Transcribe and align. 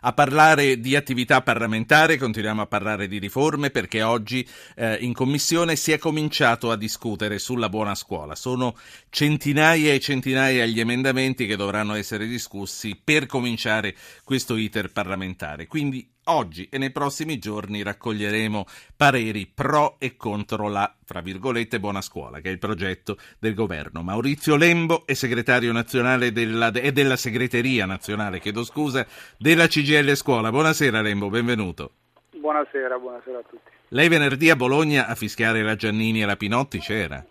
A 0.00 0.12
parlare 0.12 0.78
di 0.80 0.94
attività 0.94 1.42
parlamentare 1.42 2.16
continuiamo 2.16 2.62
a 2.62 2.66
parlare 2.66 3.08
di 3.08 3.18
riforme 3.18 3.70
perché 3.70 4.02
oggi 4.02 4.46
eh, 4.74 4.96
in 4.96 5.12
commissione 5.12 5.76
si 5.76 5.92
è 5.92 5.98
cominciato 5.98 6.70
a 6.70 6.76
discutere 6.76 7.38
sulla 7.38 7.68
buona 7.68 7.94
scuola. 7.94 8.34
Sono 8.34 8.76
centinaia 9.10 9.92
e 9.92 10.00
centinaia 10.00 10.66
gli 10.66 10.80
emendamenti 10.80 11.46
che 11.46 11.56
dovranno 11.56 11.94
essere 11.94 12.26
discussi 12.26 13.00
per 13.02 13.26
cominciare 13.26 13.94
questo 14.24 14.56
iter 14.56 14.92
parlamentare. 14.92 15.66
Quindi 15.66 16.14
Oggi 16.28 16.68
e 16.72 16.78
nei 16.78 16.90
prossimi 16.90 17.38
giorni 17.38 17.84
raccoglieremo 17.84 18.64
pareri 18.96 19.46
pro 19.46 19.94
e 20.00 20.16
contro 20.16 20.68
la, 20.68 20.92
fra 21.04 21.20
virgolette, 21.20 21.78
buona 21.78 22.00
scuola, 22.00 22.40
che 22.40 22.48
è 22.48 22.52
il 22.52 22.58
progetto 22.58 23.16
del 23.38 23.54
governo. 23.54 24.02
Maurizio 24.02 24.56
Lembo 24.56 25.06
è 25.06 25.14
segretario 25.14 25.70
nazionale 25.70 26.32
della, 26.32 26.72
e 26.72 26.90
della 26.90 27.14
segreteria 27.14 27.86
nazionale, 27.86 28.40
chiedo 28.40 28.64
scusa, 28.64 29.06
della 29.38 29.68
CGL 29.68 30.16
Scuola. 30.16 30.50
Buonasera 30.50 31.00
Lembo, 31.00 31.28
benvenuto. 31.28 31.92
Buonasera, 32.32 32.98
buonasera 32.98 33.38
a 33.38 33.42
tutti. 33.48 33.70
Lei 33.90 34.08
venerdì 34.08 34.50
a 34.50 34.56
Bologna 34.56 35.06
a 35.06 35.14
fischiare 35.14 35.62
la 35.62 35.76
Giannini 35.76 36.22
e 36.22 36.26
la 36.26 36.34
Pinotti 36.34 36.80
c'era? 36.80 37.24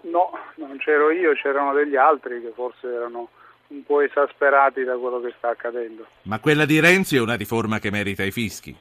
No, 0.00 0.32
non 0.56 0.78
c'ero 0.78 1.12
io, 1.12 1.32
c'erano 1.34 1.72
degli 1.74 1.94
altri 1.94 2.40
che 2.40 2.50
forse 2.56 2.88
erano 2.88 3.28
un 3.72 3.82
po' 3.84 4.02
esasperati 4.02 4.84
da 4.84 4.96
quello 4.96 5.20
che 5.20 5.32
sta 5.38 5.48
accadendo. 5.48 6.06
Ma 6.22 6.38
quella 6.38 6.66
di 6.66 6.78
Renzi 6.78 7.16
è 7.16 7.20
una 7.20 7.34
riforma 7.34 7.78
che 7.78 7.90
merita 7.90 8.22
i 8.22 8.30
fischi? 8.30 8.76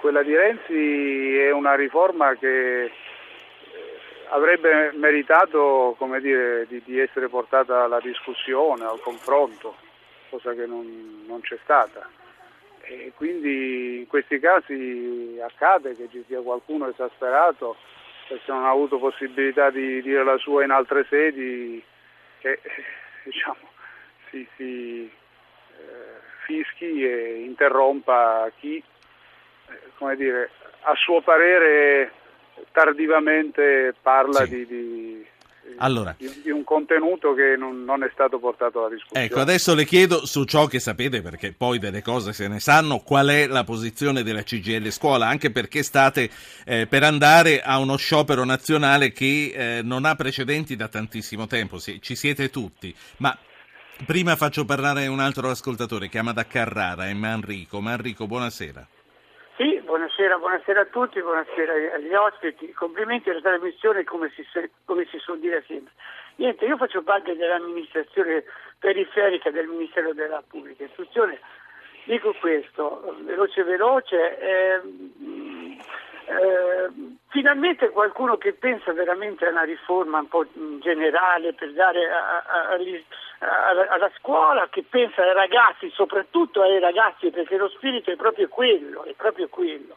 Quella 0.00 0.22
di 0.22 0.36
Renzi 0.36 1.36
è 1.36 1.50
una 1.50 1.74
riforma 1.74 2.34
che 2.36 2.84
eh, 2.84 2.90
avrebbe 4.28 4.92
meritato 4.94 5.96
dire, 6.20 6.66
di, 6.68 6.82
di, 6.84 7.00
essere 7.00 7.28
portata 7.28 7.84
alla 7.84 8.00
discussione, 8.00 8.84
al 8.84 9.00
confronto, 9.00 9.74
cosa 10.28 10.52
che 10.52 10.66
non, 10.66 11.24
non 11.26 11.40
c'è 11.40 11.58
stata. 11.62 12.08
E 12.82 13.12
quindi 13.16 13.98
in 13.98 14.06
questi 14.06 14.38
casi 14.38 15.38
accade 15.42 15.94
che 15.96 16.08
ci 16.10 16.24
sia 16.26 16.40
qualcuno 16.40 16.88
esasperato 16.88 17.76
perché 18.28 18.52
non 18.52 18.64
ha 18.64 18.70
avuto 18.70 18.98
possibilità 18.98 19.70
di 19.70 20.00
dire 20.02 20.22
la 20.22 20.36
sua 20.36 20.62
in 20.62 20.70
altre 20.70 21.06
sedi 21.08 21.82
che 22.38 22.60
diciamo, 23.28 23.68
si, 24.30 24.46
si 24.56 25.04
eh, 25.04 26.20
fischi 26.46 27.04
e 27.04 27.42
interrompa 27.44 28.50
chi, 28.58 28.76
eh, 28.76 29.80
come 29.96 30.16
dire, 30.16 30.50
a 30.82 30.94
suo 30.94 31.20
parere 31.20 32.12
tardivamente 32.72 33.94
parla 34.00 34.44
sì. 34.44 34.50
di, 34.50 34.66
di 34.66 35.26
allora, 35.76 36.14
di, 36.18 36.28
di, 36.42 36.50
un 36.50 36.64
contenuto 36.64 37.34
che 37.34 37.56
non, 37.56 37.84
non, 37.84 38.02
è 38.02 38.10
stato 38.12 38.38
portato 38.38 38.80
alla 38.80 38.88
discussione. 38.88 39.26
Ecco, 39.26 39.40
adesso 39.40 39.74
le 39.74 39.84
chiedo 39.84 40.26
su 40.26 40.44
ciò 40.44 40.66
che 40.66 40.80
sapete, 40.80 41.22
perché 41.22 41.52
poi 41.52 41.78
delle 41.78 42.02
cose 42.02 42.32
se 42.32 42.48
ne 42.48 42.60
sanno, 42.60 42.98
qual 43.00 43.28
è 43.28 43.46
la 43.46 43.64
posizione 43.64 44.22
della 44.22 44.42
CGL 44.42 44.90
Scuola, 44.90 45.26
anche 45.26 45.50
perché 45.50 45.82
state 45.82 46.30
eh, 46.64 46.86
per 46.86 47.02
andare 47.02 47.60
a 47.60 47.78
uno 47.78 47.96
sciopero 47.96 48.44
nazionale 48.44 49.12
che 49.12 49.52
eh, 49.54 49.82
non 49.82 50.04
ha 50.04 50.14
precedenti 50.14 50.76
da 50.76 50.88
tantissimo 50.88 51.46
tempo, 51.46 51.78
si, 51.78 52.00
ci 52.00 52.14
siete 52.14 52.50
tutti, 52.50 52.94
ma 53.18 53.36
prima 54.04 54.36
faccio 54.36 54.64
parlare 54.64 55.06
un 55.06 55.20
altro 55.20 55.50
ascoltatore, 55.50 56.08
chiama 56.08 56.32
da 56.32 56.46
Carrara, 56.46 57.08
è 57.08 57.12
Manrico. 57.14 57.80
Manrico, 57.80 58.26
buonasera. 58.26 58.86
Buonasera, 59.88 60.36
buonasera 60.36 60.80
a 60.82 60.84
tutti, 60.84 61.18
buonasera 61.18 61.94
agli 61.94 62.12
ospiti. 62.12 62.70
Complimenti 62.74 63.30
alla 63.30 63.40
trasmissione 63.40 64.04
come 64.04 64.30
si, 64.34 64.46
come 64.84 65.06
si 65.10 65.16
suol 65.16 65.38
dire 65.38 65.64
sempre. 65.66 65.94
Niente, 66.36 66.66
io 66.66 66.76
faccio 66.76 67.00
parte 67.00 67.34
dell'amministrazione 67.34 68.44
periferica 68.78 69.50
del 69.50 69.66
Ministero 69.66 70.12
della 70.12 70.42
Pubblica 70.46 70.84
Istruzione. 70.84 71.40
Dico 72.04 72.34
questo, 72.38 73.16
veloce 73.22 73.62
veloce, 73.62 74.38
eh, 74.38 74.82
eh, 76.26 76.90
finalmente 77.28 77.88
qualcuno 77.88 78.36
che 78.36 78.52
pensa 78.52 78.92
veramente 78.92 79.46
a 79.46 79.50
una 79.52 79.62
riforma 79.62 80.18
un 80.18 80.28
po' 80.28 80.44
generale 80.80 81.54
per 81.54 81.72
dare 81.72 82.10
a, 82.10 82.44
a, 82.46 82.68
a, 82.72 82.76
alla 83.40 84.10
scuola, 84.18 84.68
che 84.68 84.84
pensa 84.88 85.22
ai 85.22 85.32
ragazzi, 85.32 85.90
soprattutto 85.94 86.62
ai 86.62 86.78
ragazzi, 86.80 87.30
perché 87.30 87.56
lo 87.56 87.68
spirito 87.68 88.10
è 88.10 88.16
proprio 88.16 88.48
quello, 88.48 89.04
è 89.04 89.14
proprio 89.14 89.48
quello. 89.48 89.96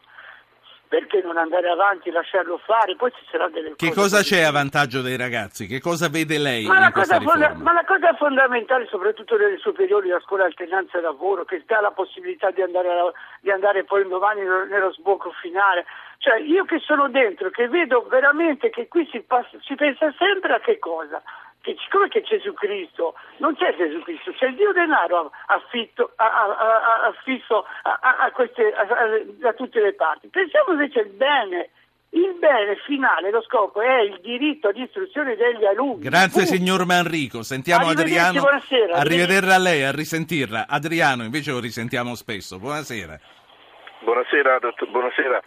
Perché 0.86 1.22
non 1.22 1.38
andare 1.38 1.70
avanti, 1.70 2.10
lasciarlo 2.10 2.58
fare? 2.58 2.96
Poi 2.96 3.10
ci 3.12 3.24
sarà 3.30 3.48
delle 3.48 3.70
che 3.70 3.76
cose. 3.76 3.90
Che 3.90 3.96
cosa 3.96 4.20
c'è 4.20 4.42
a 4.42 4.50
vantaggio 4.52 5.00
dei 5.00 5.16
ragazzi? 5.16 5.66
Che 5.66 5.80
cosa 5.80 6.10
vede 6.10 6.36
lei 6.36 6.66
ma 6.66 6.84
in 6.84 6.92
questa 6.92 7.16
riforma? 7.16 7.48
Fonda- 7.48 7.64
ma 7.64 7.72
la 7.72 7.84
cosa 7.86 8.12
fondamentale, 8.12 8.86
soprattutto 8.88 9.38
nelle 9.38 9.56
superiori, 9.56 10.08
la 10.08 10.20
scuola 10.20 10.44
alternanza 10.44 11.00
lavoro, 11.00 11.46
che 11.46 11.62
dà 11.66 11.80
la 11.80 11.92
possibilità 11.92 12.50
di 12.50 12.60
andare, 12.60 12.90
a, 12.90 13.10
di 13.40 13.50
andare 13.50 13.84
poi 13.84 14.06
domani 14.06 14.42
nello 14.42 14.92
sbocco 14.92 15.32
finale, 15.40 15.86
cioè 16.18 16.38
io 16.40 16.66
che 16.66 16.78
sono 16.80 17.08
dentro, 17.08 17.48
che 17.48 17.68
vedo 17.68 18.06
veramente 18.10 18.68
che 18.68 18.86
qui 18.88 19.08
si, 19.10 19.20
passa, 19.22 19.56
si 19.62 19.74
pensa 19.74 20.12
sempre 20.18 20.52
a 20.52 20.60
che 20.60 20.78
cosa? 20.78 21.22
Che 21.62 21.76
siccome 21.78 22.08
che 22.08 22.22
Gesù 22.22 22.52
Cristo, 22.54 23.14
non 23.36 23.54
c'è 23.54 23.76
Gesù 23.76 24.02
Cristo, 24.02 24.32
c'è 24.32 24.46
il 24.46 24.56
Dio 24.56 24.72
denaro 24.72 25.30
affitto, 25.46 26.10
affisso 26.16 27.64
a, 27.82 28.32
queste, 28.32 28.74
da 29.38 29.52
tutte 29.52 29.80
le 29.80 29.94
parti. 29.94 30.26
Pensiamo 30.26 30.72
invece 30.72 30.98
al 30.98 31.06
bene, 31.10 31.70
il 32.10 32.34
bene 32.40 32.74
finale, 32.84 33.30
lo 33.30 33.42
scopo 33.42 33.80
è 33.80 34.00
il 34.00 34.18
diritto 34.20 34.72
di 34.72 34.82
istruzione 34.82 35.36
degli 35.36 35.64
alunni. 35.64 36.02
Grazie 36.02 36.42
uh. 36.42 36.46
signor 36.46 36.84
Manrico, 36.84 37.44
sentiamo 37.44 37.90
Adriano. 37.90 38.40
Buonasera. 38.40 38.96
Arrivederla 38.96 39.54
a 39.54 39.58
lei, 39.58 39.84
a 39.84 39.92
risentirla. 39.92 40.66
Adriano 40.68 41.22
invece 41.22 41.52
lo 41.52 41.60
risentiamo 41.60 42.16
spesso. 42.16 42.58
Buonasera. 42.58 43.20
Buonasera, 44.00 44.58
dottor, 44.58 44.90
buonasera. 44.90 45.40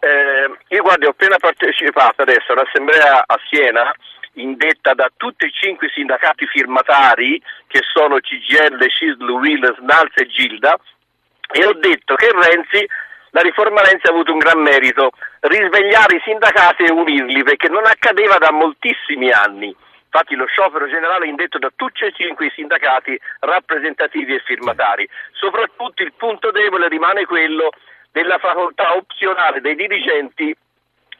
Eh, 0.00 0.74
io 0.74 0.82
guardi, 0.82 1.04
ho 1.04 1.10
appena 1.10 1.36
partecipato 1.36 2.22
adesso 2.22 2.52
all'assemblea 2.52 3.22
a 3.26 3.38
Siena 3.50 3.92
indetta 4.38 4.94
da 4.94 5.10
tutti 5.16 5.46
e 5.46 5.52
cinque 5.52 5.88
i 5.88 5.90
sindacati 5.90 6.46
firmatari 6.46 7.42
che 7.66 7.80
sono 7.92 8.18
CGL, 8.18 8.88
CISL, 8.88 9.28
WIL, 9.28 9.76
SNALS 9.78 10.12
e 10.14 10.26
Gilda 10.26 10.78
e 11.50 11.64
ho 11.64 11.72
detto 11.74 12.14
che 12.14 12.30
Renzi, 12.30 12.86
la 13.30 13.40
riforma 13.40 13.80
Renzi 13.80 14.06
ha 14.06 14.10
avuto 14.10 14.32
un 14.32 14.38
gran 14.38 14.60
merito, 14.60 15.10
risvegliare 15.40 16.16
i 16.16 16.22
sindacati 16.24 16.84
e 16.84 16.92
unirli 16.92 17.42
perché 17.42 17.68
non 17.68 17.86
accadeva 17.86 18.36
da 18.38 18.52
moltissimi 18.52 19.30
anni. 19.30 19.74
Infatti 20.10 20.34
lo 20.34 20.46
sciopero 20.46 20.88
generale 20.88 21.26
è 21.26 21.28
indetto 21.28 21.58
da 21.58 21.70
tutti 21.74 22.04
e 22.04 22.12
cinque 22.12 22.46
i 22.46 22.52
sindacati 22.54 23.18
rappresentativi 23.40 24.34
e 24.34 24.42
firmatari. 24.44 25.08
Soprattutto 25.32 26.02
il 26.02 26.12
punto 26.14 26.50
debole 26.50 26.88
rimane 26.88 27.26
quello 27.26 27.70
della 28.10 28.38
facoltà 28.38 28.94
opzionale 28.96 29.60
dei 29.60 29.74
dirigenti 29.74 30.54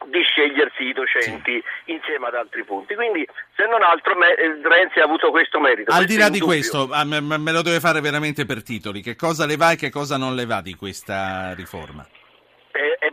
di 0.07 0.21
scegliersi 0.23 0.83
i 0.83 0.93
docenti 0.93 1.61
sì. 1.85 1.91
insieme 1.91 2.27
ad 2.27 2.35
altri 2.35 2.63
punti. 2.63 2.95
Quindi, 2.95 3.27
se 3.55 3.65
non 3.65 3.83
altro, 3.83 4.15
me, 4.15 4.33
eh, 4.35 4.59
Renzi 4.61 4.99
ha 4.99 5.03
avuto 5.03 5.29
questo 5.31 5.59
merito. 5.59 5.91
Al 5.91 6.05
di 6.05 6.17
là 6.17 6.29
di 6.29 6.39
questo, 6.39 6.87
me, 7.05 7.19
me, 7.21 7.51
lo 7.51 7.61
deve 7.61 7.79
fare 7.79 8.01
veramente 8.01 8.45
per 8.45 8.63
titoli. 8.63 9.01
Che 9.01 9.15
cosa 9.15 9.45
le 9.45 9.57
va 9.57 9.71
e 9.71 9.75
che 9.75 9.89
cosa 9.89 10.17
non 10.17 10.35
le 10.35 10.45
va 10.45 10.61
di 10.61 10.75
questa 10.75 11.53
riforma? 11.53 12.05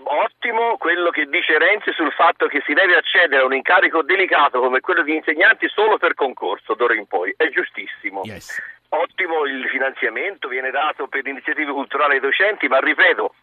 Ottimo 0.09 0.77
quello 0.77 1.11
che 1.11 1.27
dice 1.27 1.59
Renzi 1.59 1.91
sul 1.93 2.13
fatto 2.13 2.47
che 2.47 2.63
si 2.65 2.73
deve 2.73 2.95
accedere 2.95 3.43
a 3.43 3.45
un 3.45 3.55
incarico 3.55 4.03
delicato 4.03 4.61
come 4.61 4.79
quello 4.79 5.03
di 5.03 5.17
insegnanti 5.17 5.69
solo 5.69 5.99
per 5.99 6.15
concorso 6.15 6.75
d'ora 6.75 6.95
in 6.95 7.07
poi. 7.07 7.35
È 7.37 7.49
giustissimo. 7.49 8.23
Yes. 8.23 8.63
Ottimo 8.91 9.45
il 9.45 9.67
finanziamento, 9.69 10.47
viene 10.47 10.71
dato 10.71 11.09
per 11.09 11.27
iniziative 11.27 11.73
culturali 11.73 12.15
ai 12.15 12.21
docenti, 12.21 12.69
ma 12.69 12.79
ripeto, 12.79 13.35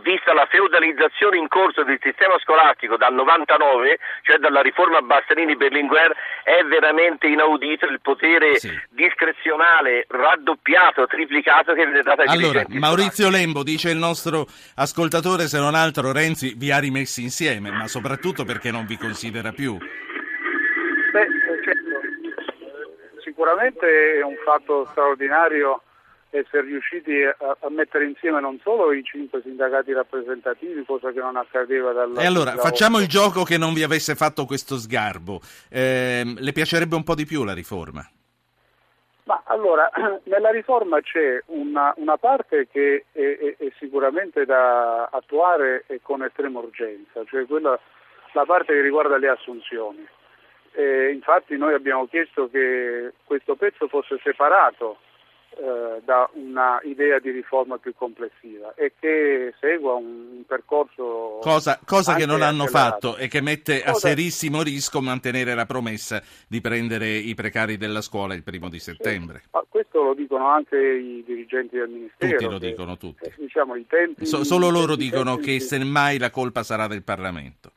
vista 0.00 0.32
la 0.32 0.46
feudalizzazione 0.46 1.36
in 1.36 1.48
corso 1.48 1.84
del 1.84 1.98
sistema 2.00 2.38
scolastico 2.38 2.96
dal 2.96 3.12
99, 3.12 3.98
cioè 4.22 4.38
dalla 4.38 4.62
riforma 4.62 5.00
Bassanini-Berlinguer, 5.00 6.14
è 6.44 6.64
veramente 6.64 7.26
inaudito 7.26 7.86
il 7.86 8.00
potere 8.00 8.58
sì. 8.58 8.70
discrezionale 8.90 10.06
raddoppiato, 10.08 11.06
triplicato 11.06 11.74
che 11.74 11.84
viene 11.84 12.02
dato 12.02 12.22
ai 12.22 12.28
Allora, 12.28 12.64
Maurizio 12.68 13.28
Lembo, 13.28 13.62
dice 13.62 13.90
il 13.90 13.98
nostro 13.98 14.46
ascoltatore, 14.76 15.46
se 15.46 15.58
non 15.58 15.74
altro 15.74 16.12
Renzi 16.12 16.54
vi 16.56 16.70
ha 16.70 16.78
rimessi 16.78 17.22
insieme, 17.22 17.70
ma 17.70 17.86
soprattutto 17.86 18.44
perché 18.44 18.70
non 18.70 18.86
vi 18.86 18.96
considera 18.96 19.52
più. 19.52 19.76
Beh, 19.76 21.26
certo, 21.64 22.00
sicuramente 23.22 24.18
è 24.18 24.22
un 24.22 24.36
fatto 24.44 24.86
straordinario 24.86 25.82
essere 26.32 26.62
riusciti 26.62 27.22
a, 27.22 27.56
a, 27.60 27.68
mettere 27.68 28.06
insieme 28.06 28.40
non 28.40 28.58
solo 28.62 28.92
i 28.92 29.04
cinque 29.04 29.42
sindacati 29.42 29.92
rappresentativi, 29.92 30.82
cosa 30.84 31.12
che 31.12 31.20
non 31.20 31.36
accadeva 31.36 31.92
dal 31.92 32.16
E 32.18 32.24
allora, 32.24 32.52
facciamo 32.52 32.98
il 32.98 33.06
gioco 33.06 33.42
che 33.44 33.58
non 33.58 33.74
vi 33.74 33.82
avesse 33.82 34.14
fatto 34.14 34.46
questo 34.46 34.76
sgarbo. 34.76 35.40
Eh, 35.68 36.22
le 36.24 36.52
piacerebbe 36.52 36.94
un 36.94 37.04
po' 37.04 37.14
di 37.14 37.26
più 37.26 37.44
la 37.44 37.52
riforma? 37.52 38.08
Ma 39.24 39.42
allora, 39.44 39.90
nella 40.24 40.50
riforma 40.50 41.00
c'è 41.00 41.42
una, 41.46 41.92
una 41.98 42.16
parte 42.16 42.66
che 42.66 43.04
è, 43.12 43.20
è, 43.20 43.56
è, 43.58 43.72
sicuramente 43.78 44.46
da 44.46 45.04
attuare 45.12 45.84
con 46.00 46.24
estrema 46.24 46.60
urgenza, 46.60 47.22
cioè 47.26 47.44
quella, 47.44 47.78
la 48.32 48.44
parte 48.46 48.72
che 48.72 48.80
riguarda 48.80 49.18
le 49.18 49.28
assunzioni. 49.28 50.06
E 50.74 51.10
infatti 51.12 51.58
noi 51.58 51.74
abbiamo 51.74 52.06
chiesto 52.06 52.48
che 52.48 53.12
questo 53.24 53.54
pezzo 53.56 53.86
fosse 53.88 54.18
separato 54.22 54.96
eh, 55.56 56.00
da 56.04 56.28
una 56.34 56.80
idea 56.84 57.18
di 57.18 57.30
riforma 57.30 57.78
più 57.78 57.94
complessiva 57.94 58.74
e 58.74 58.92
che 58.98 59.54
segua 59.60 59.94
un 59.94 60.42
percorso 60.46 61.38
cosa, 61.40 61.78
cosa 61.84 62.14
che 62.14 62.26
non 62.26 62.42
hanno 62.42 62.66
fatto 62.66 63.16
e 63.16 63.28
che 63.28 63.40
mette 63.40 63.80
cosa... 63.80 63.90
a 63.90 63.94
serissimo 63.94 64.62
rischio 64.62 65.00
mantenere 65.00 65.54
la 65.54 65.66
promessa 65.66 66.22
di 66.48 66.60
prendere 66.60 67.08
i 67.08 67.34
precari 67.34 67.76
della 67.76 68.00
scuola 68.00 68.34
il 68.34 68.42
primo 68.42 68.68
di 68.68 68.78
settembre. 68.78 69.42
Sì. 69.44 69.58
questo 69.68 70.02
lo 70.02 70.14
dicono 70.14 70.48
anche 70.48 70.76
i 70.78 71.22
dirigenti 71.24 71.76
del 71.76 71.88
Ministero. 71.88 72.38
Tutti 72.38 72.50
lo 72.50 72.58
che, 72.58 72.68
dicono 72.68 72.96
tutti. 72.96 73.24
Eh, 73.24 73.34
diciamo, 73.36 73.74
tempi, 73.86 74.26
so, 74.26 74.44
solo 74.44 74.70
loro 74.70 74.96
dicono 74.96 75.34
tempi, 75.34 75.58
che 75.58 75.60
semmai 75.60 76.18
la 76.18 76.30
colpa 76.30 76.62
sarà 76.62 76.86
del 76.86 77.02
Parlamento. 77.02 77.70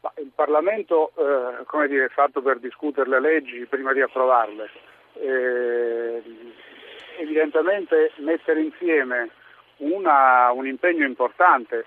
Ma 0.00 0.12
il 0.18 0.30
Parlamento 0.34 1.12
eh, 1.16 1.64
come 1.64 1.88
dire, 1.88 2.04
è 2.04 2.08
fatto 2.08 2.40
per 2.40 2.60
discutere 2.60 3.08
le 3.08 3.20
leggi 3.20 3.66
prima 3.66 3.92
di 3.92 4.00
approvarle 4.00 4.94
eh, 5.20 6.22
evidentemente 7.18 8.12
mettere 8.16 8.60
insieme 8.60 9.30
una, 9.78 10.50
un 10.52 10.66
impegno 10.66 11.04
importante, 11.04 11.86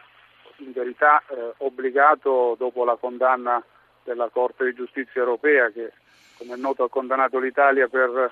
in 0.58 0.72
verità 0.74 1.24
eh, 1.28 1.54
obbligato 1.58 2.56
dopo 2.58 2.84
la 2.84 2.96
condanna 2.96 3.64
della 4.04 4.30
Corte 4.30 4.66
di 4.66 4.74
Giustizia 4.74 5.22
europea 5.22 5.70
che 5.70 5.92
come 6.38 6.54
è 6.54 6.58
noto 6.58 6.84
ha 6.84 6.90
condannato 6.90 7.38
l'Italia 7.38 7.88
per 7.88 8.32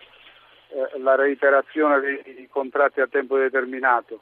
eh, 0.70 1.00
la 1.00 1.16
reiterazione 1.16 2.00
dei 2.00 2.48
contratti 2.50 3.02
a 3.02 3.08
tempo 3.08 3.38
determinato. 3.38 4.22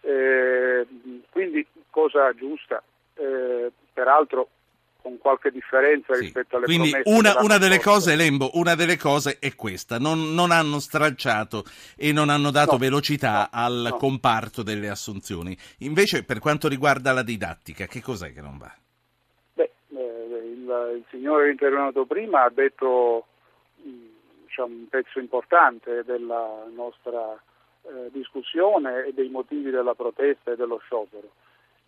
Eh, 0.00 0.86
quindi 1.30 1.66
cosa 1.90 2.32
giusta, 2.32 2.82
eh, 3.14 3.70
peraltro 3.92 4.48
con 5.08 5.18
qualche 5.18 5.50
differenza 5.50 6.14
sì. 6.14 6.24
rispetto 6.24 6.56
alle 6.56 6.66
Quindi 6.66 6.92
una, 7.04 7.40
una 7.40 7.56
delle 7.56 7.80
cose, 7.80 8.14
Lembo, 8.14 8.50
una 8.54 8.74
delle 8.74 8.98
cose 8.98 9.38
è 9.40 9.54
questa, 9.54 9.98
non, 9.98 10.34
non 10.34 10.50
hanno 10.50 10.78
stralciato 10.78 11.64
e 11.96 12.12
non 12.12 12.28
hanno 12.28 12.50
dato 12.50 12.72
no, 12.72 12.78
velocità 12.78 13.48
no, 13.50 13.58
al 13.58 13.88
no. 13.90 13.96
comparto 13.96 14.62
delle 14.62 14.90
assunzioni. 14.90 15.56
Invece 15.78 16.24
per 16.24 16.38
quanto 16.38 16.68
riguarda 16.68 17.12
la 17.12 17.22
didattica, 17.22 17.86
che 17.86 18.02
cos'è 18.02 18.32
che 18.34 18.42
non 18.42 18.58
va? 18.58 18.70
Beh, 19.54 19.70
eh, 19.96 20.52
il, 20.52 20.94
il, 20.96 21.04
signore 21.10 21.50
intervenuto 21.50 22.04
prima 22.04 22.44
ha 22.44 22.50
detto 22.50 23.26
diciamo, 24.44 24.74
un 24.74 24.88
pezzo 24.88 25.18
importante 25.18 26.04
della 26.04 26.66
nostra 26.74 27.32
eh, 27.82 28.10
discussione 28.12 29.06
e 29.06 29.14
dei 29.14 29.30
motivi 29.30 29.70
della 29.70 29.94
protesta 29.94 30.52
e 30.52 30.56
dello 30.56 30.78
sciopero 30.84 31.30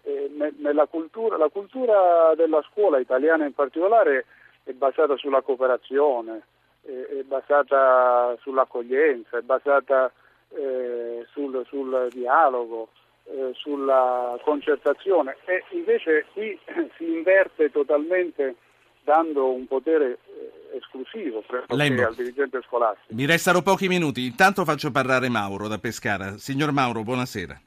eh, 0.02 0.30
nella 0.58 0.86
cultura, 0.86 1.36
la 1.36 1.48
cultura 1.48 2.32
della 2.36 2.62
scuola 2.70 2.98
italiana 2.98 3.44
in 3.44 3.54
particolare 3.54 4.26
è 4.64 4.72
basata 4.72 5.16
sulla 5.16 5.42
cooperazione, 5.42 6.42
è 6.82 7.22
basata 7.24 8.36
sull'accoglienza, 8.40 9.38
è 9.38 9.42
basata 9.42 10.10
eh, 10.50 11.26
sul, 11.32 11.64
sul, 11.68 12.08
dialogo, 12.10 12.88
eh, 13.24 13.50
sulla 13.54 14.38
concertazione 14.42 15.36
e 15.44 15.64
invece 15.70 16.26
qui 16.32 16.58
si 16.96 17.04
inverte 17.04 17.70
totalmente 17.70 18.56
dando 19.02 19.52
un 19.52 19.66
potere 19.66 20.18
eh, 20.26 20.76
esclusivo 20.76 21.42
al 21.66 22.14
dirigente 22.14 22.60
scolastico. 22.62 23.14
Mi 23.14 23.26
restano 23.26 23.62
pochi 23.62 23.88
minuti, 23.88 24.26
intanto 24.26 24.64
faccio 24.64 24.90
parlare 24.90 25.28
Mauro 25.28 25.68
da 25.68 25.78
Pescara. 25.78 26.36
Signor 26.36 26.72
Mauro, 26.72 27.02
buonasera. 27.02 27.60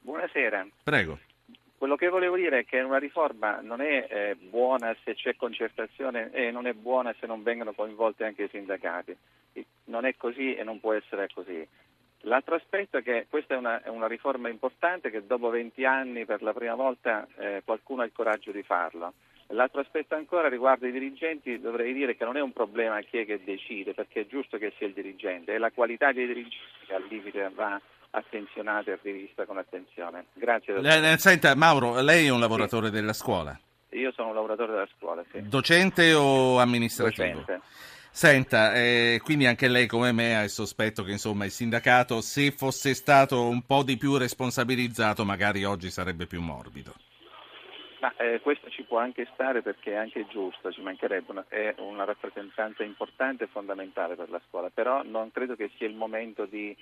Buonasera. 0.00 0.66
Prego. 0.82 1.18
Quello 1.78 1.94
che 1.94 2.08
volevo 2.08 2.34
dire 2.34 2.58
è 2.58 2.64
che 2.64 2.80
una 2.80 2.98
riforma 2.98 3.60
non 3.60 3.80
è 3.80 4.08
eh, 4.10 4.34
buona 4.34 4.96
se 5.04 5.14
c'è 5.14 5.36
concertazione 5.36 6.30
e 6.32 6.50
non 6.50 6.66
è 6.66 6.72
buona 6.72 7.14
se 7.20 7.26
non 7.28 7.44
vengono 7.44 7.72
coinvolti 7.72 8.24
anche 8.24 8.42
i 8.42 8.48
sindacati. 8.48 9.16
Non 9.84 10.04
è 10.04 10.16
così 10.16 10.56
e 10.56 10.64
non 10.64 10.80
può 10.80 10.92
essere 10.92 11.28
così. 11.32 11.64
L'altro 12.22 12.56
aspetto 12.56 12.96
è 12.96 13.02
che 13.04 13.26
questa 13.30 13.54
è 13.54 13.56
una, 13.56 13.80
è 13.80 13.88
una 13.90 14.08
riforma 14.08 14.48
importante 14.48 15.08
che 15.08 15.24
dopo 15.24 15.50
20 15.50 15.84
anni 15.84 16.24
per 16.24 16.42
la 16.42 16.52
prima 16.52 16.74
volta 16.74 17.28
eh, 17.36 17.62
qualcuno 17.64 18.02
ha 18.02 18.06
il 18.06 18.12
coraggio 18.12 18.50
di 18.50 18.64
farlo. 18.64 19.12
L'altro 19.52 19.80
aspetto 19.80 20.16
ancora 20.16 20.48
riguardo 20.48 20.88
i 20.88 20.92
dirigenti, 20.92 21.60
dovrei 21.60 21.92
dire 21.92 22.16
che 22.16 22.24
non 22.24 22.36
è 22.36 22.40
un 22.40 22.52
problema 22.52 23.00
chi 23.02 23.18
è 23.18 23.24
che 23.24 23.44
decide, 23.44 23.94
perché 23.94 24.22
è 24.22 24.26
giusto 24.26 24.58
che 24.58 24.72
sia 24.76 24.88
il 24.88 24.94
dirigente, 24.94 25.54
è 25.54 25.58
la 25.58 25.70
qualità 25.70 26.10
dei 26.10 26.26
dirigenti 26.26 26.56
che 26.86 26.94
al 26.94 27.06
limite 27.08 27.48
va 27.54 27.80
attenzionata 28.10 28.92
e 28.92 28.98
rivista 29.02 29.44
con 29.44 29.58
attenzione. 29.58 30.26
Grazie. 30.34 30.76
Eh, 30.76 31.18
senta, 31.18 31.54
Mauro, 31.54 32.00
lei 32.00 32.26
è 32.26 32.30
un 32.30 32.40
lavoratore 32.40 32.86
sì. 32.86 32.92
della 32.92 33.12
scuola? 33.12 33.58
Io 33.90 34.12
sono 34.12 34.28
un 34.28 34.34
lavoratore 34.34 34.72
della 34.72 34.88
scuola, 34.96 35.24
sì. 35.30 35.48
Docente 35.48 36.12
o 36.14 36.58
amministrativo? 36.58 37.38
Docente. 37.40 37.60
Senta, 38.10 38.74
eh, 38.74 39.20
quindi 39.22 39.46
anche 39.46 39.68
lei 39.68 39.86
come 39.86 40.12
me 40.12 40.36
ha 40.36 40.42
il 40.42 40.50
sospetto 40.50 41.04
che 41.04 41.12
insomma, 41.12 41.44
il 41.44 41.50
sindacato, 41.50 42.20
se 42.20 42.50
fosse 42.50 42.94
stato 42.94 43.46
un 43.46 43.62
po' 43.62 43.84
di 43.84 43.96
più 43.96 44.16
responsabilizzato, 44.16 45.24
magari 45.24 45.64
oggi 45.64 45.90
sarebbe 45.90 46.26
più 46.26 46.40
morbido. 46.40 46.94
Ma 48.00 48.14
eh, 48.16 48.40
questo 48.40 48.70
ci 48.70 48.82
può 48.82 48.98
anche 48.98 49.28
stare 49.34 49.62
perché 49.62 49.92
è 49.92 49.96
anche 49.96 50.26
giusto, 50.28 50.72
ci 50.72 50.80
mancherebbe, 50.80 51.30
una, 51.30 51.44
è 51.48 51.74
una 51.78 52.04
rappresentanza 52.04 52.82
importante 52.82 53.44
e 53.44 53.48
fondamentale 53.48 54.14
per 54.14 54.30
la 54.30 54.40
scuola, 54.48 54.70
però 54.72 55.02
non 55.02 55.30
credo 55.32 55.56
che 55.56 55.70
sia 55.76 55.86
il 55.86 55.94
momento 55.94 56.44
di 56.44 56.76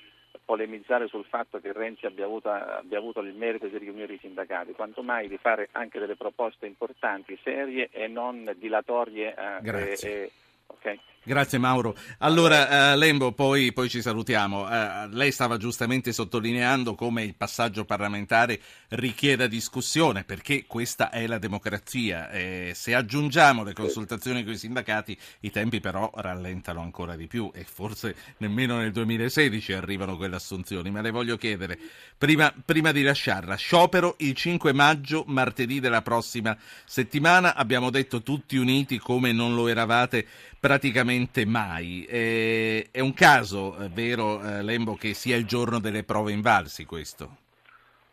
polemizzare 0.45 1.09
sul 1.09 1.25
fatto 1.25 1.61
che 1.61 1.73
Renzi 1.73 2.07
abbia 2.07 2.25
avuto, 2.25 2.51
abbia 2.51 2.99
avuto, 2.99 3.21
il 3.21 3.35
merito 3.35 3.67
di 3.67 3.79
riunire 3.79 4.15
i 4.15 4.19
sindacati, 4.19 4.73
quanto 4.73 5.03
mai 5.03 5.29
di 5.29 5.39
fare 5.39 5.69
anche 5.73 5.99
delle 5.99 6.17
proposte 6.17 6.67
importanti, 6.67 7.39
serie 7.43 7.89
e 7.91 8.07
non 8.07 8.55
dilatorie. 8.57 9.35
Eh, 9.35 9.63
Grazie. 9.63 10.25
E, 10.25 10.33
okay. 10.67 11.01
Grazie 11.29 11.59
Mauro. 11.59 11.97
Allora, 12.19 12.93
uh, 12.93 12.97
Lembo, 12.97 13.33
poi, 13.33 13.73
poi, 13.73 13.89
ci 13.89 14.01
salutiamo. 14.01 14.63
Uh, 14.63 15.09
lei 15.09 15.33
stava 15.33 15.57
giustamente 15.57 16.13
sottolineando 16.13 16.95
come 16.95 17.25
il 17.25 17.35
passaggio 17.35 17.85
parlamentare 17.85 18.61
richieda 18.91 19.49
discussione, 19.49 20.23
perché 20.23 20.67
questa 20.69 21.11
è 21.11 21.27
la 21.27 21.39
democrazia. 21.39 22.31
Eh, 22.31 22.71
se 22.77 22.95
aggiungiamo 22.95 23.65
le 23.65 23.73
consultazioni 23.73 24.45
con 24.45 24.53
i 24.53 24.57
sindacati, 24.57 25.19
i 25.41 25.51
tempi 25.51 25.81
però 25.81 26.09
rallentano 26.15 26.81
ancora 26.81 27.17
di 27.17 27.27
più 27.27 27.51
e 27.53 27.65
forse 27.65 28.15
nemmeno 28.37 28.77
nel 28.77 28.93
2016 28.93 29.73
arrivano 29.73 30.17
quelle 30.17 30.37
assunzioni. 30.37 30.93
Ma 30.93 31.01
le 31.01 31.11
voglio 31.11 31.37
chiedere, 31.37 31.77
prima, 32.17 32.55
prima 32.65 32.93
di 32.93 33.03
lasciarla, 33.03 33.57
sciopero 33.57 34.15
il 34.19 34.33
5 34.33 34.73
maggio, 34.73 35.25
martedì 35.27 35.81
della 35.81 36.03
prossima 36.03 36.57
settimana. 36.85 37.57
Abbiamo 37.57 37.91
detto 37.91 38.23
tutti 38.23 38.57
uniti 38.57 39.01
come 39.01 39.33
non 39.33 39.57
lo 39.57 39.67
eravate 39.67 40.25
praticamente 40.59 41.15
mai. 41.47 42.05
Eh, 42.09 42.89
è 42.91 43.01
un 43.01 43.15
caso, 43.15 43.77
è 43.77 43.89
vero 43.89 44.41
eh, 44.43 44.63
Lembo, 44.63 44.95
che 44.95 45.15
sia 45.15 45.37
il 45.37 45.47
giorno 45.47 45.81
delle 45.81 46.05
prove 46.05 46.33
invalsi 46.33 46.85
questo? 46.85 47.45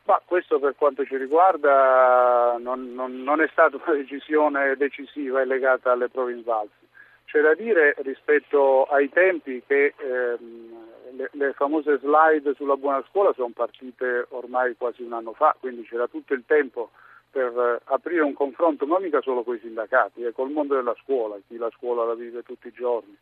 Ma 0.06 0.22
questo 0.26 0.60
per 0.60 0.76
quanto 0.76 1.06
ci 1.06 1.16
riguarda 1.16 2.58
non, 2.60 2.94
non, 2.94 3.24
non 3.24 3.42
è 3.42 3.48
stata 3.52 3.78
una 3.86 3.96
decisione 3.96 4.76
decisiva 4.76 5.42
e 5.42 5.46
legata 5.46 5.92
alle 5.92 6.10
prove 6.10 6.34
invalsi. 6.34 6.84
C'è 7.26 7.42
da 7.42 7.56
dire 7.56 7.96
rispetto 8.00 8.84
ai 8.84 9.10
tempi 9.10 9.64
che 9.66 9.94
ehm, 9.98 10.92
le, 11.16 11.30
le, 11.32 11.54
famose 11.54 11.98
slide 12.00 12.54
sulla 12.56 12.76
buona 12.76 13.04
scuola 13.10 13.34
sono 13.34 13.52
partite 13.54 14.28
ormai 14.30 14.76
quasi 14.78 15.02
un 15.04 15.14
anno 15.14 15.34
fa, 15.34 15.56
quindi 15.60 15.84
c'era 15.84 16.08
tutto 16.08 16.34
il 16.34 16.44
tempo 16.46 16.92
per 17.34 17.58
eh, 17.58 17.82
aprire 17.86 18.22
un 18.22 18.34
confronto 18.34 18.86
non 18.86 19.02
mica 19.02 19.20
solo 19.22 19.42
con 19.42 19.56
i 19.56 19.60
sindacati, 19.60 20.22
è 20.22 20.32
col 20.32 20.52
mondo 20.52 20.76
della 20.76 20.96
scuola, 21.02 21.36
chi 21.48 21.58
la 21.58 21.72
scuola 21.76 22.06
la 22.06 22.14
vive 22.14 22.44
tutti 22.44 22.68
i 22.68 22.74
giorni. 22.74 23.18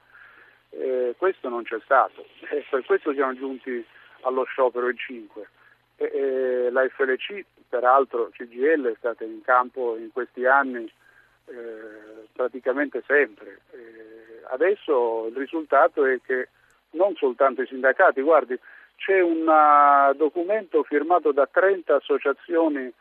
Eh, 0.71 1.15
questo 1.17 1.47
non 1.47 1.63
c'è 1.63 1.79
stato 1.83 2.25
e 2.49 2.65
per 2.69 2.83
questo 2.83 3.13
siamo 3.13 3.33
giunti 3.33 3.83
allo 4.23 4.43
sciopero 4.43 4.89
il 4.89 4.97
5. 4.97 5.49
E, 5.95 6.11
e 6.13 6.69
la 6.71 6.85
FLC, 6.89 7.45
peraltro 7.69 8.29
CGL, 8.33 8.91
è 8.91 8.95
stata 8.97 9.23
in 9.23 9.41
campo 9.41 9.95
in 9.95 10.11
questi 10.11 10.45
anni 10.45 10.91
eh, 11.45 12.27
praticamente 12.33 13.01
sempre. 13.07 13.61
Eh, 13.71 14.41
adesso 14.49 15.27
il 15.27 15.37
risultato 15.37 16.03
è 16.03 16.19
che 16.21 16.49
non 16.91 17.15
soltanto 17.15 17.61
i 17.61 17.67
sindacati, 17.67 18.21
guardi, 18.21 18.59
c'è 18.97 19.21
un 19.21 19.47
uh, 19.47 20.13
documento 20.15 20.83
firmato 20.83 21.31
da 21.31 21.47
30 21.49 21.95
associazioni 21.95 22.91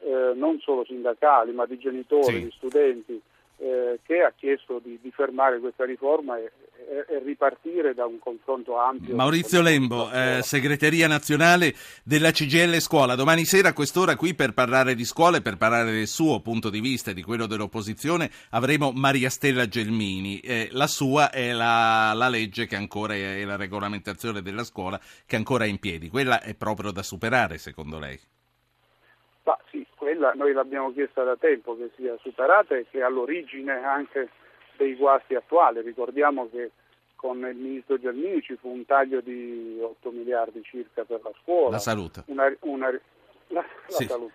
eh, 0.00 0.32
non 0.34 0.58
solo 0.60 0.84
sindacali 0.84 1.52
ma 1.52 1.66
di 1.66 1.78
genitori, 1.78 2.24
sì. 2.24 2.44
di 2.44 2.52
studenti, 2.56 3.22
eh, 3.58 3.98
che 4.04 4.22
ha 4.22 4.32
chiesto 4.36 4.80
di, 4.82 4.98
di, 5.02 5.10
fermare 5.10 5.58
questa 5.58 5.84
riforma 5.84 6.38
e, 6.38 6.52
e, 6.88 7.14
e, 7.14 7.18
ripartire 7.18 7.92
da 7.92 8.06
un 8.06 8.20
confronto 8.20 8.78
ampio. 8.78 9.16
Maurizio 9.16 9.60
Lembo, 9.60 10.08
eh, 10.12 10.40
segreteria 10.42 11.08
nazionale 11.08 11.74
della 12.04 12.30
CGL 12.30 12.78
Scuola, 12.78 13.16
domani 13.16 13.44
sera 13.44 13.70
a 13.70 13.72
quest'ora 13.72 14.14
qui 14.14 14.34
per 14.34 14.52
parlare 14.52 14.94
di 14.94 15.04
scuola 15.04 15.38
e 15.38 15.42
per 15.42 15.56
parlare 15.56 15.90
del 15.90 16.06
suo 16.06 16.40
punto 16.40 16.70
di 16.70 16.80
vista 16.80 17.10
e 17.10 17.14
di 17.14 17.22
quello 17.22 17.46
dell'opposizione 17.46 18.30
avremo 18.50 18.92
Maria 18.92 19.28
Stella 19.28 19.66
Gelmini. 19.66 20.38
Eh, 20.38 20.68
la 20.70 20.86
sua 20.86 21.30
è 21.30 21.50
la, 21.50 22.12
la, 22.14 22.28
legge 22.28 22.66
che 22.66 22.76
ancora 22.76 23.14
è, 23.14 23.40
è 23.40 23.44
la 23.44 23.56
regolamentazione 23.56 24.40
della 24.40 24.62
scuola 24.62 25.00
che 25.26 25.34
ancora 25.34 25.64
è 25.64 25.68
in 25.68 25.80
piedi. 25.80 26.08
Quella 26.08 26.40
è 26.42 26.54
proprio 26.54 26.92
da 26.92 27.02
superare 27.02 27.58
secondo 27.58 27.98
lei? 27.98 28.18
Ma 29.42 29.58
sì, 29.70 29.84
quella 30.08 30.32
noi 30.34 30.52
l'abbiamo 30.52 30.92
chiesta 30.92 31.22
da 31.22 31.36
tempo 31.36 31.76
che 31.76 31.90
sia 31.96 32.16
superata 32.22 32.74
e 32.74 32.86
che 32.90 33.00
è 33.00 33.02
all'origine 33.02 33.84
anche 33.84 34.30
dei 34.76 34.94
guasti 34.94 35.34
attuali. 35.34 35.82
Ricordiamo 35.82 36.48
che 36.48 36.70
con 37.14 37.38
il 37.46 37.56
ministro 37.56 37.98
Giannini 37.98 38.40
ci 38.40 38.56
fu 38.56 38.70
un 38.70 38.86
taglio 38.86 39.20
di 39.20 39.78
8 39.82 40.10
miliardi 40.10 40.62
circa 40.62 41.04
per 41.04 41.20
la 41.22 41.32
scuola. 41.42 41.72
La 41.72 41.78
salute. 41.78 42.22
Una, 42.26 42.50
una, 42.60 42.90
la, 43.48 43.64
sì. 43.86 44.04
salute. 44.04 44.34